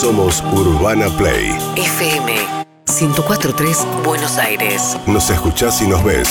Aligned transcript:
Somos 0.00 0.42
Urbana 0.52 1.08
Play. 1.16 1.56
FM 1.74 2.34
1043 2.86 3.86
Buenos 4.04 4.36
Aires. 4.36 4.94
Nos 5.06 5.30
escuchás 5.30 5.80
y 5.80 5.86
nos 5.86 6.04
ves. 6.04 6.28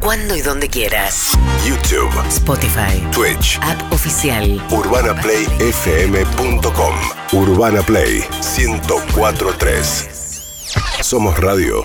Cuando 0.00 0.34
y 0.34 0.40
donde 0.40 0.66
quieras. 0.70 1.32
YouTube, 1.68 2.08
Spotify. 2.28 2.98
Twitch, 3.12 3.58
App 3.60 3.92
oficial. 3.92 4.58
urbanaplayfm.com. 4.70 6.94
Urbana 7.32 7.82
Play 7.82 8.24
1043. 8.56 10.08
Somos 11.02 11.38
radio 11.38 11.84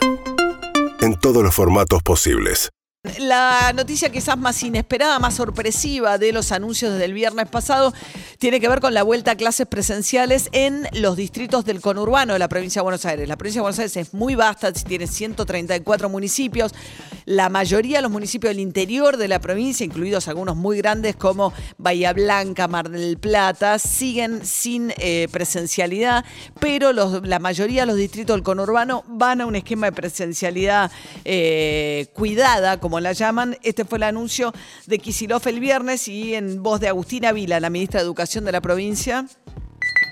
en 1.01 1.19
todos 1.19 1.43
los 1.43 1.53
formatos 1.53 2.01
posibles. 2.01 2.69
La 3.17 3.73
noticia 3.73 4.11
quizás 4.11 4.37
más 4.37 4.61
inesperada, 4.61 5.17
más 5.17 5.33
sorpresiva 5.33 6.19
de 6.19 6.31
los 6.31 6.51
anuncios 6.51 6.99
del 6.99 7.13
viernes 7.13 7.49
pasado 7.49 7.95
tiene 8.37 8.59
que 8.59 8.69
ver 8.69 8.79
con 8.79 8.93
la 8.93 9.01
vuelta 9.01 9.31
a 9.31 9.35
clases 9.35 9.65
presenciales 9.65 10.49
en 10.51 10.87
los 10.93 11.17
distritos 11.17 11.65
del 11.65 11.81
conurbano 11.81 12.33
de 12.33 12.39
la 12.39 12.47
provincia 12.47 12.79
de 12.79 12.83
Buenos 12.83 13.05
Aires. 13.05 13.27
La 13.27 13.37
provincia 13.37 13.59
de 13.59 13.63
Buenos 13.63 13.79
Aires 13.79 13.97
es 13.97 14.13
muy 14.13 14.35
vasta, 14.35 14.71
tiene 14.71 15.07
134 15.07 16.09
municipios. 16.09 16.73
La 17.25 17.49
mayoría 17.49 17.97
de 17.97 18.01
los 18.03 18.11
municipios 18.11 18.51
del 18.51 18.59
interior 18.59 19.17
de 19.17 19.27
la 19.27 19.39
provincia, 19.39 19.83
incluidos 19.83 20.27
algunos 20.27 20.55
muy 20.55 20.77
grandes 20.77 21.15
como 21.15 21.53
Bahía 21.79 22.13
Blanca, 22.13 22.67
Mar 22.67 22.89
del 22.89 23.17
Plata, 23.17 23.79
siguen 23.79 24.45
sin 24.45 24.93
eh, 24.97 25.27
presencialidad, 25.31 26.23
pero 26.59 26.93
la 26.93 27.39
mayoría 27.39 27.81
de 27.81 27.87
los 27.87 27.95
distritos 27.95 28.35
del 28.35 28.43
conurbano 28.43 29.03
van 29.07 29.41
a 29.41 29.47
un 29.47 29.55
esquema 29.55 29.87
de 29.87 29.91
presencialidad 29.93 30.91
eh, 31.25 32.07
cuidada, 32.13 32.79
como 32.79 32.90
la 32.99 33.13
llaman. 33.13 33.57
Este 33.63 33.85
fue 33.85 33.97
el 33.97 34.03
anuncio 34.03 34.51
de 34.87 34.99
Kisilov 34.99 35.41
el 35.47 35.59
viernes 35.59 36.07
y 36.07 36.35
en 36.35 36.61
voz 36.61 36.79
de 36.79 36.87
Agustina 36.89 37.31
Vila, 37.31 37.59
la 37.59 37.69
ministra 37.69 37.99
de 37.99 38.05
Educación 38.05 38.45
de 38.45 38.51
la 38.51 38.61
provincia. 38.61 39.25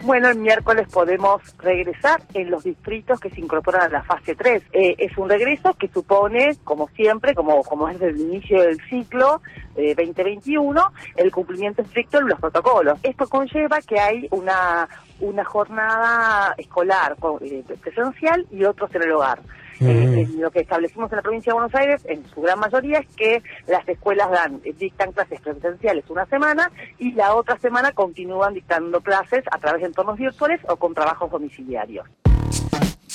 Bueno, 0.03 0.29
el 0.29 0.38
miércoles 0.38 0.88
podemos 0.89 1.41
regresar 1.57 2.21
en 2.33 2.49
los 2.49 2.63
distritos 2.63 3.19
que 3.19 3.30
se 3.31 3.41
incorporan 3.41 3.81
a 3.81 3.89
la 3.89 4.03
fase 4.03 4.33
3. 4.33 4.63
Eh, 4.72 4.95
es 4.97 5.17
un 5.17 5.27
regreso 5.30 5.73
que 5.73 5.89
supone, 5.89 6.55
como 6.63 6.88
siempre, 6.95 7.35
como, 7.35 7.61
como 7.63 7.89
es 7.89 8.02
el 8.02 8.17
inicio 8.17 8.61
del 8.61 8.80
ciclo 8.89 9.41
eh, 9.75 9.95
2021, 9.95 10.81
el 11.17 11.31
cumplimiento 11.33 11.81
estricto 11.81 12.19
de 12.19 12.30
los 12.30 12.39
protocolos. 12.39 12.97
Esto 13.03 13.27
conlleva 13.27 13.81
que 13.81 14.00
hay 14.00 14.27
una, 14.31 14.88
una 15.19 15.44
jornada 15.44 16.55
escolar 16.57 17.17
co- 17.19 17.39
eh, 17.41 17.63
presencial 17.81 18.47
y 18.52 18.63
otros 18.63 18.89
en 18.95 19.03
el 19.03 19.11
hogar. 19.11 19.41
Eh, 19.81 20.27
en 20.27 20.41
lo 20.41 20.52
que 20.52 20.59
establecimos 20.59 21.11
en 21.11 21.17
la 21.17 21.22
provincia 21.22 21.52
de 21.52 21.53
Buenos 21.53 21.75
Aires, 21.75 22.02
en 22.05 22.25
su 22.33 22.41
gran 22.41 22.59
mayoría, 22.59 22.99
es 22.99 23.08
que 23.16 23.41
las 23.67 23.88
escuelas 23.88 24.30
dan, 24.30 24.59
eh, 24.66 24.73
dictan 24.77 25.11
clases 25.13 25.39
presenciales 25.39 26.03
una 26.09 26.25
semana 26.25 26.72
y 26.97 27.13
la 27.13 27.33
otra 27.35 27.58
semana 27.59 27.94
continúan 27.94 28.53
dictando 28.53 29.00
clases 29.02 29.44
a 29.52 29.57
través 29.57 29.81
de 29.81 29.88
entornos 29.88 30.17
virtuales 30.17 30.59
o 30.67 30.75
con 30.75 30.94
trabajos 30.94 31.31
domiciliarios. 31.31 32.05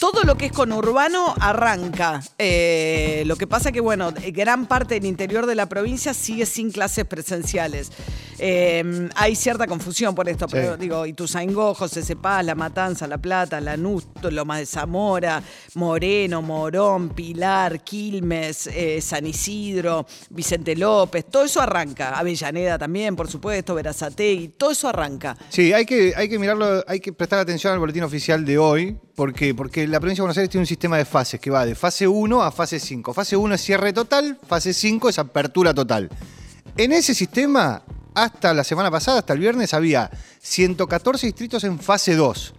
Todo 0.01 0.25
lo 0.25 0.37
que 0.37 0.47
es 0.47 0.53
conurbano 0.53 1.35
arranca. 1.41 2.20
Eh, 2.39 3.23
lo 3.27 3.37
que 3.37 3.47
pasa 3.47 3.73
que, 3.73 3.81
bueno, 3.81 4.12
gran 4.33 4.67
parte 4.67 4.95
del 4.95 5.07
interior 5.07 5.47
de 5.47 5.55
la 5.55 5.67
provincia 5.67 6.12
sigue 6.12 6.47
sin 6.47 6.73
clases 6.73 7.05
presenciales. 7.05 7.92
Eh, 8.39 9.09
hay 9.15 9.37
cierta 9.37 9.67
confusión 9.67 10.15
por 10.15 10.29
esto, 10.29 10.47
pero 10.49 10.77
digo, 10.77 11.07
Ituzaingó, 11.07 11.75
José 11.75 12.03
Cepaz, 12.03 12.45
La 12.45 12.55
Matanza, 12.55 13.07
La 13.07 13.19
Plata, 13.19 13.61
Lanús, 13.61 14.07
Lomas 14.23 14.59
de 14.59 14.67
Zamora, 14.67 15.43
Moreno, 15.75 16.43
Morón, 16.43 17.11
Pilar, 17.11 17.83
Quilmes, 17.83 18.67
eh, 18.69 19.01
San 19.01 19.27
Isidro, 19.27 20.07
Vicente 20.31 20.77
López, 20.77 21.27
todo 21.31 21.45
eso 21.45 21.61
arranca. 21.61 22.19
Avellaneda 22.19 22.79
también, 22.79 23.17
por 23.17 23.29
supuesto, 23.29 23.75
Verazategui, 23.75 24.48
todo 24.57 24.71
eso 24.71 24.89
arranca. 24.89 25.37
Sí, 25.48 25.73
hay 25.73 25.87
que, 25.87 26.13
hay 26.17 26.29
que 26.29 26.39
mirarlo, 26.39 26.85
hay 26.87 27.01
que 27.01 27.13
prestar 27.13 27.39
atención 27.39 27.73
al 27.73 27.79
boletín 27.79 28.03
oficial 28.03 28.45
de 28.45 28.59
hoy. 28.59 28.97
¿Por 29.15 29.33
qué? 29.33 29.55
Porque 29.55 29.87
la 29.87 30.01
provincia 30.01 30.23
de 30.23 30.25
Buenos 30.25 30.39
Aires 30.39 30.51
tiene 30.51 30.63
un 30.63 30.67
sistema 30.67 30.97
de 30.97 31.05
fases 31.05 31.39
que 31.39 31.51
va 31.51 31.65
de 31.65 31.75
fase 31.75 32.09
1 32.09 32.43
a 32.43 32.51
fase 32.51 32.81
5. 32.81 33.15
Fase 33.15 33.37
1 33.37 33.55
es 33.55 33.61
cierre 33.61 33.93
total, 33.93 34.39
fase 34.47 34.73
5 34.73 35.08
es 35.08 35.19
apertura 35.19 35.73
total. 35.73 36.11
En 36.77 36.92
ese 36.92 37.14
sistema, 37.14 37.85
hasta 38.14 38.55
la 38.55 38.64
semana 38.64 38.91
pasada, 38.91 39.19
hasta 39.19 39.33
el 39.33 39.41
viernes, 39.41 39.75
había 39.75 40.11
114 40.41 41.27
distritos 41.27 41.64
en 41.64 41.79
fase 41.79 42.14
2. 42.14 42.55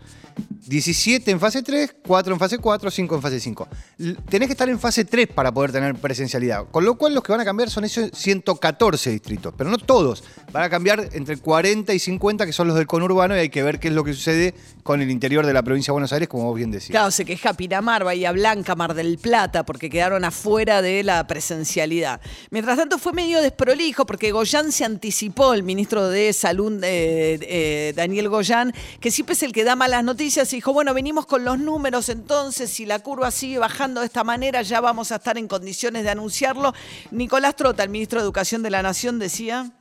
17 0.68 1.30
en 1.32 1.40
fase 1.40 1.62
3, 1.64 1.96
4 2.06 2.34
en 2.34 2.40
fase 2.40 2.58
4, 2.58 2.92
5 2.92 3.16
en 3.16 3.22
fase 3.22 3.40
5. 3.40 3.68
L- 4.00 4.16
Tenés 4.30 4.48
que 4.48 4.54
estar 4.54 4.68
en 4.70 4.80
fase 4.80 5.06
3 5.06 5.28
para 5.28 5.52
poder 5.54 5.72
tener 5.72 5.96
presencialidad. 5.96 6.66
Con 6.72 6.86
lo 6.86 6.96
cual 6.98 7.14
los 7.14 7.24
que 7.24 7.32
van 7.32 7.42
a 7.42 7.46
cambiar 7.46 7.70
son 7.70 7.86
esos 7.86 8.10
114 8.14 9.10
distritos, 9.12 9.54
pero 9.58 9.70
no 9.70 9.78
todos. 9.78 10.24
Van 10.52 10.64
a 10.64 10.70
cambiar 10.70 11.10
entre 11.14 11.38
40 11.38 11.94
y 11.94 12.00
50 12.00 12.46
que 12.46 12.54
son 12.54 12.68
los 12.68 12.76
del 12.78 12.88
conurbano 12.88 13.36
y 13.36 13.40
hay 13.40 13.50
que 13.50 13.64
ver 13.64 13.80
qué 13.80 13.90
es 13.90 13.94
lo 13.94 14.04
que 14.04 14.14
sucede 14.14 14.54
con 14.84 15.02
el 15.02 15.10
interior 15.12 15.46
de 15.46 15.54
la 15.54 15.64
provincia 15.64 15.92
de 15.92 15.94
Buenos 15.94 16.14
Aires, 16.14 16.28
como 16.30 16.46
vos 16.46 16.56
bien 16.56 16.72
decís. 16.72 16.90
Claro, 16.90 17.12
se 17.12 17.26
queja 17.26 17.54
Pinamar, 17.54 18.04
Bahía 18.04 18.32
Blanca, 18.32 18.76
Mar 18.76 18.94
del 18.94 19.18
Plata, 19.18 19.66
porque 19.66 19.90
quedaron 19.90 20.24
afuera 20.26 20.82
de 20.82 21.04
la 21.04 21.26
presencialidad. 21.28 22.22
Mientras 22.52 22.78
tanto, 22.78 22.98
fue 22.98 23.14
medio 23.14 23.42
desprolijo 23.42 24.06
porque 24.06 24.32
Goyán 24.32 24.72
se 24.72 24.86
anticipó, 24.86 25.54
el 25.54 25.64
ministro 25.64 26.08
de 26.10 26.34
Salud, 26.34 26.84
eh, 26.84 27.38
eh, 27.42 27.94
Daniel 27.96 28.30
Goyán, 28.30 28.74
que 29.00 29.12
siempre 29.12 29.34
es 29.34 29.44
el 29.44 29.52
que 29.54 29.64
da 29.64 29.76
malas 29.76 30.04
noticias, 30.04 30.48
dijo, 30.56 30.74
bueno, 30.74 30.94
venimos 30.94 31.26
con 31.26 31.46
los 31.46 31.60
números, 31.60 32.10
entonces, 32.10 32.70
si 32.70 32.86
la 32.86 33.00
curva 33.00 33.32
sigue 33.32 33.60
bajando 33.60 34.02
de 34.02 34.08
esta 34.08 34.24
manera, 34.24 34.62
ya 34.62 34.82
vamos 34.82 35.12
a 35.12 35.16
estar 35.16 35.38
en 35.38 35.48
condiciones 35.48 36.04
de 36.04 36.10
anunciarlo. 36.10 36.74
Nicolás 37.12 37.56
Trota, 37.56 37.84
el 37.84 37.90
ministro 37.90 38.20
de 38.20 38.26
Educación 38.26 38.64
de 38.64 38.70
la 38.72 38.82
Nación, 38.82 39.20
decía... 39.20 39.72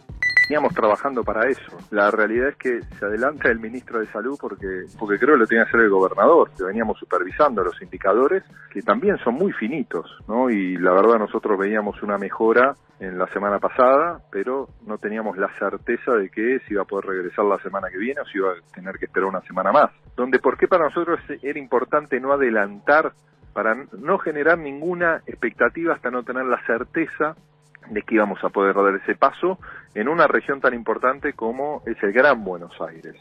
Veníamos 0.49 0.75
trabajando 0.75 1.25
para 1.25 1.49
eso. 1.49 1.79
La 1.91 2.11
realidad 2.11 2.49
es 2.49 2.57
que 2.57 2.81
se 2.99 3.05
adelanta 3.07 3.49
el 3.49 3.59
ministro 3.59 4.01
de 4.01 4.07
Salud 4.13 4.37
porque, 4.39 4.85
porque 4.99 5.19
creo 5.19 5.37
que 5.37 5.41
lo 5.41 5.47
tenía 5.47 5.65
que 5.65 5.71
hacer 5.71 5.81
el 5.81 5.89
gobernador, 5.89 6.51
veníamos 6.59 6.99
supervisando 6.99 7.65
los 7.65 7.81
indicadores, 7.81 8.43
que 8.71 8.83
también 8.83 9.17
son 9.25 9.35
muy 9.35 9.53
finitos, 9.53 10.05
¿no? 10.29 10.51
Y 10.51 10.77
la 10.77 10.93
verdad 10.93 11.19
nosotros 11.19 11.59
veíamos 11.59 12.03
una 12.03 12.19
mejora 12.19 12.77
en 13.01 13.19
la 13.19 13.27
semana 13.29 13.59
pasada, 13.59 14.21
pero 14.31 14.69
no 14.87 14.99
teníamos 14.99 15.37
la 15.37 15.49
certeza 15.59 16.13
de 16.13 16.31
que 16.31 16.61
se 16.61 16.75
iba 16.75 16.83
a 16.83 16.87
poder 16.87 17.07
regresar 17.07 17.45
la 17.45 17.59
semana 17.59 17.89
que 17.91 17.99
viene 17.99 18.21
o 18.21 18.25
si 18.27 18.39
iba 18.39 18.51
a 18.51 18.75
tener 18.75 18.99
que 18.99 19.07
esperar 19.07 19.29
una 19.29 19.41
semana 19.43 19.73
más. 19.73 19.91
Donde, 20.17 20.39
¿por 20.39 20.57
qué 20.57 20.69
para 20.69 20.85
nosotros 20.85 21.21
era 21.43 21.59
importante 21.59 22.21
no 22.21 22.33
adelantar 22.33 23.13
para 23.53 23.75
no 23.75 24.19
generar 24.19 24.59
ninguna 24.59 25.23
expectativa 25.27 25.95
hasta 25.95 26.11
no 26.11 26.23
tener 26.25 26.45
la 26.45 26.65
certeza 26.67 27.37
de 27.91 28.03
que 28.03 28.15
íbamos 28.17 28.43
a 28.43 28.49
poder 28.49 28.75
dar 28.75 28.95
ese 28.97 29.15
paso 29.15 29.59
en 29.95 30.09
una 30.09 30.27
región 30.27 30.61
tan 30.61 30.75
importante 30.75 31.35
como 31.35 31.83
es 31.87 32.03
el 32.03 32.13
Gran 32.13 32.45
Buenos 32.45 32.73
Aires. 32.81 33.15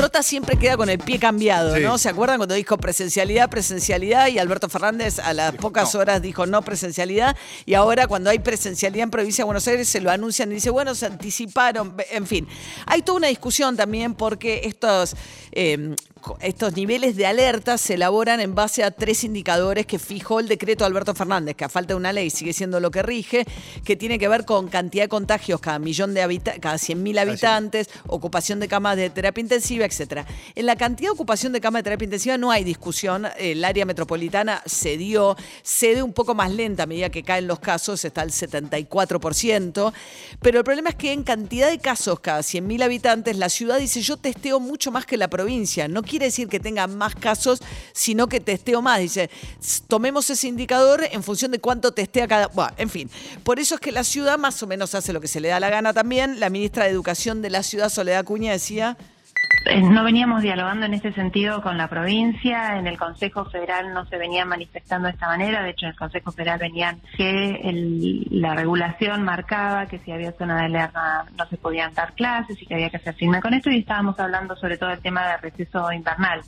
Trota 0.00 0.22
siempre 0.22 0.56
queda 0.56 0.78
con 0.78 0.88
el 0.88 0.98
pie 0.98 1.18
cambiado, 1.18 1.76
Sí. 1.76 1.82
¿no? 1.82 1.98
¿Se 1.98 2.08
acuerdan 2.08 2.38
cuando 2.38 2.54
dijo 2.54 2.78
presencialidad, 2.78 3.50
presencialidad? 3.50 4.28
Y 4.28 4.38
Alberto 4.38 4.70
Fernández 4.70 5.18
a 5.18 5.34
las 5.34 5.54
pocas 5.56 5.94
horas 5.94 6.22
dijo 6.22 6.46
no 6.46 6.62
presencialidad. 6.62 7.36
Y 7.66 7.74
ahora 7.74 8.06
cuando 8.06 8.30
hay 8.30 8.38
presencialidad 8.38 9.04
en 9.04 9.10
provincia 9.10 9.42
de 9.42 9.44
Buenos 9.44 9.68
Aires 9.68 9.90
se 9.90 10.00
lo 10.00 10.10
anuncian 10.10 10.50
y 10.52 10.54
dice, 10.54 10.70
bueno, 10.70 10.94
se 10.94 11.04
anticiparon. 11.04 11.94
En 12.12 12.26
fin, 12.26 12.48
hay 12.86 13.02
toda 13.02 13.18
una 13.18 13.26
discusión 13.26 13.76
también 13.76 14.14
porque 14.14 14.62
estos, 14.64 15.14
eh, 15.52 15.94
estos 16.40 16.76
niveles 16.76 17.16
de 17.16 17.26
alerta 17.26 17.78
se 17.78 17.94
elaboran 17.94 18.40
en 18.40 18.54
base 18.54 18.84
a 18.84 18.90
tres 18.90 19.24
indicadores 19.24 19.86
que 19.86 19.98
fijó 19.98 20.40
el 20.40 20.48
decreto 20.48 20.84
de 20.84 20.88
Alberto 20.88 21.14
Fernández, 21.14 21.56
que 21.56 21.64
a 21.64 21.68
falta 21.68 21.94
de 21.94 21.96
una 21.96 22.12
ley 22.12 22.30
sigue 22.30 22.52
siendo 22.52 22.80
lo 22.80 22.90
que 22.90 23.02
rige, 23.02 23.46
que 23.84 23.96
tiene 23.96 24.18
que 24.18 24.28
ver 24.28 24.44
con 24.44 24.68
cantidad 24.68 25.04
de 25.04 25.08
contagios 25.08 25.60
cada 25.60 25.78
millón 25.78 26.14
de 26.14 26.22
habitantes, 26.22 26.60
cada 26.60 26.76
100.000 26.76 27.18
habitantes, 27.18 27.90
ocupación 28.06 28.60
de 28.60 28.68
camas 28.68 28.96
de 28.96 29.10
terapia 29.10 29.40
intensiva, 29.40 29.84
etcétera. 29.84 30.26
En 30.54 30.66
la 30.66 30.76
cantidad 30.76 31.08
de 31.08 31.14
ocupación 31.14 31.52
de 31.52 31.60
camas 31.60 31.80
de 31.80 31.84
terapia 31.84 32.04
intensiva 32.04 32.38
no 32.38 32.50
hay 32.50 32.64
discusión. 32.64 33.26
El 33.38 33.64
área 33.64 33.84
metropolitana 33.84 34.62
cedió, 34.66 35.36
cede 35.62 36.02
un 36.02 36.12
poco 36.12 36.34
más 36.34 36.50
lenta 36.52 36.84
a 36.84 36.86
medida 36.86 37.10
que 37.10 37.22
caen 37.22 37.46
los 37.46 37.60
casos, 37.60 38.04
está 38.04 38.22
al 38.22 38.30
74%. 38.30 39.92
Pero 40.40 40.58
el 40.58 40.64
problema 40.64 40.90
es 40.90 40.96
que 40.96 41.12
en 41.12 41.22
cantidad 41.22 41.70
de 41.70 41.78
casos 41.78 42.20
cada 42.20 42.40
100.000 42.40 42.82
habitantes, 42.82 43.36
la 43.36 43.48
ciudad 43.48 43.78
dice 43.78 44.00
yo 44.02 44.16
testeo 44.16 44.60
mucho 44.60 44.90
más 44.90 45.06
que 45.06 45.16
la 45.16 45.28
provincia. 45.28 45.88
No 45.88 46.02
quiere 46.10 46.26
decir 46.26 46.48
que 46.48 46.60
tenga 46.60 46.86
más 46.86 47.14
casos, 47.14 47.60
sino 47.92 48.26
que 48.26 48.40
testeo 48.40 48.82
más. 48.82 48.98
Dice, 48.98 49.30
"S- 49.60 49.82
tomemos 49.86 50.28
ese 50.28 50.48
indicador 50.48 51.06
en 51.10 51.22
función 51.22 51.50
de 51.52 51.60
cuánto 51.60 51.92
testea 51.92 52.26
cada... 52.28 52.48
Bueno, 52.48 52.72
en 52.76 52.90
fin, 52.90 53.08
por 53.44 53.58
eso 53.60 53.76
es 53.76 53.80
que 53.80 53.92
la 53.92 54.04
ciudad 54.04 54.36
más 54.38 54.62
o 54.62 54.66
menos 54.66 54.94
hace 54.94 55.12
lo 55.12 55.20
que 55.20 55.28
se 55.28 55.40
le 55.40 55.48
da 55.48 55.60
la 55.60 55.70
gana 55.70 55.92
también. 55.94 56.40
La 56.40 56.50
ministra 56.50 56.84
de 56.84 56.90
Educación 56.90 57.40
de 57.42 57.50
la 57.50 57.62
ciudad, 57.62 57.88
Soledad 57.88 58.24
Cuña, 58.24 58.52
decía... 58.52 58.98
Eh, 59.66 59.82
No 59.82 60.04
veníamos 60.04 60.42
dialogando 60.42 60.86
en 60.86 60.94
ese 60.94 61.12
sentido 61.12 61.62
con 61.62 61.76
la 61.76 61.88
provincia, 61.88 62.78
en 62.78 62.86
el 62.86 62.96
Consejo 62.96 63.44
Federal 63.44 63.92
no 63.92 64.06
se 64.06 64.16
venía 64.16 64.44
manifestando 64.46 65.06
de 65.06 65.12
esta 65.12 65.26
manera, 65.26 65.62
de 65.62 65.70
hecho 65.70 65.84
en 65.86 65.90
el 65.92 65.96
Consejo 65.98 66.32
Federal 66.32 66.58
venían 66.58 66.98
que 67.16 67.60
el- 67.62 68.26
la 68.30 68.54
regulación 68.54 69.22
marcaba 69.22 69.86
que 69.86 69.98
si 69.98 70.12
había 70.12 70.32
zona 70.32 70.56
de 70.60 70.64
alerta 70.64 71.24
no 71.36 71.46
se 71.46 71.58
podían 71.58 71.92
dar 71.94 72.14
clases 72.14 72.60
y 72.60 72.66
que 72.66 72.74
había 72.74 72.88
que 72.88 72.96
hacer 72.96 73.14
firme 73.14 73.40
con 73.42 73.52
esto 73.52 73.70
y 73.70 73.80
estábamos 73.80 74.18
hablando 74.18 74.56
sobre 74.56 74.78
todo 74.78 74.90
del 74.90 75.00
tema 75.00 75.26
de 75.28 75.36
receso 75.38 75.92
invernal. 75.92 76.40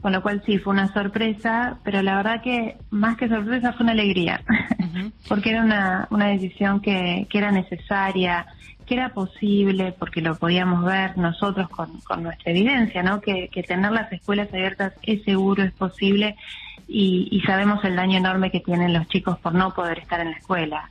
Con 0.00 0.12
lo 0.12 0.22
cual 0.22 0.40
sí, 0.46 0.58
fue 0.58 0.72
una 0.72 0.92
sorpresa, 0.92 1.78
pero 1.84 2.00
la 2.02 2.16
verdad 2.16 2.42
que 2.42 2.76
más 2.90 3.16
que 3.16 3.28
sorpresa 3.28 3.72
fue 3.72 3.82
una 3.84 3.92
alegría, 3.92 4.40
porque 5.28 5.50
era 5.50 5.62
una, 5.62 6.06
una 6.10 6.26
decisión 6.28 6.80
que, 6.80 7.26
que 7.28 7.38
era 7.38 7.50
necesaria, 7.50 8.46
que 8.84 8.94
era 8.94 9.10
posible, 9.10 9.94
porque 9.98 10.20
lo 10.20 10.34
podíamos 10.36 10.84
ver 10.84 11.16
nosotros 11.16 11.68
con, 11.68 11.90
nuestra 12.22 12.52
evidencia, 12.52 13.02
¿no? 13.02 13.20
Que, 13.20 13.48
que 13.48 13.62
tener 13.62 13.92
las 13.92 14.12
escuelas 14.12 14.52
abiertas 14.52 14.94
es 15.02 15.22
seguro, 15.24 15.62
es 15.62 15.72
posible 15.72 16.36
y, 16.86 17.28
y 17.30 17.40
sabemos 17.42 17.84
el 17.84 17.96
daño 17.96 18.18
enorme 18.18 18.50
que 18.50 18.60
tienen 18.60 18.92
los 18.92 19.06
chicos 19.08 19.38
por 19.38 19.54
no 19.54 19.74
poder 19.74 19.98
estar 19.98 20.20
en 20.20 20.32
la 20.32 20.36
escuela. 20.36 20.90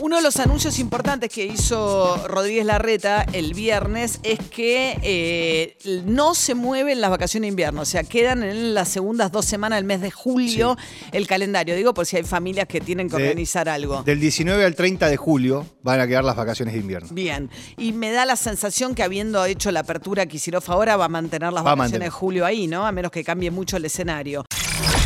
Uno 0.00 0.16
de 0.16 0.22
los 0.22 0.36
anuncios 0.36 0.78
importantes 0.78 1.28
que 1.28 1.44
hizo 1.44 2.16
Rodríguez 2.28 2.64
Larreta 2.64 3.26
el 3.32 3.52
viernes 3.52 4.20
es 4.22 4.38
que 4.48 4.96
eh, 5.02 5.76
no 6.06 6.34
se 6.36 6.54
mueven 6.54 7.00
las 7.00 7.10
vacaciones 7.10 7.46
de 7.46 7.48
invierno, 7.48 7.82
o 7.82 7.84
sea, 7.84 8.04
quedan 8.04 8.44
en 8.44 8.74
las 8.74 8.88
segundas 8.90 9.32
dos 9.32 9.44
semanas 9.44 9.78
del 9.78 9.84
mes 9.86 10.00
de 10.00 10.12
julio 10.12 10.76
el 11.10 11.26
calendario. 11.26 11.74
Digo, 11.74 11.94
por 11.94 12.06
si 12.06 12.16
hay 12.16 12.22
familias 12.22 12.68
que 12.68 12.80
tienen 12.80 13.10
que 13.10 13.16
De- 13.16 13.24
organizar 13.24 13.68
algo. 13.68 14.04
Del 14.04 14.20
19 14.20 14.64
al 14.64 14.76
30 14.76 15.08
de 15.08 15.16
julio 15.16 15.66
van 15.82 16.00
a 16.00 16.06
quedar 16.06 16.22
las 16.22 16.36
vacaciones 16.36 16.74
de 16.74 16.80
invierno. 16.80 17.08
Bien, 17.10 17.50
y 17.76 17.92
me 17.92 18.12
da 18.12 18.24
la 18.24 18.36
sensación 18.36 18.94
que 18.94 19.02
habiendo 19.02 19.44
hecho 19.46 19.72
la 19.72 19.80
apertura 19.80 20.26
Kicillof 20.26 20.70
ahora 20.70 20.96
va 20.96 21.06
a 21.06 21.08
mantener 21.08 21.52
las 21.52 21.64
Va 21.64 21.70
vacaciones 21.74 21.78
mantener. 21.92 22.06
de 22.06 22.10
julio 22.10 22.46
ahí, 22.46 22.68
¿no? 22.68 22.86
A 22.86 22.92
menos 22.92 23.10
que 23.10 23.24
cambie 23.24 23.50
mucho 23.50 23.76
el 23.76 23.84
escenario. 23.84 24.44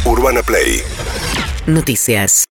Urbana 0.05 0.43
Play 0.43 0.83
Noticias. 1.67 2.41